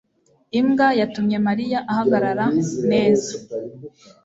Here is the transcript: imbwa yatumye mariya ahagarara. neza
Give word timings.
imbwa 0.59 0.87
yatumye 0.99 1.37
mariya 1.47 1.79
ahagarara. 1.91 2.45
neza 2.89 3.31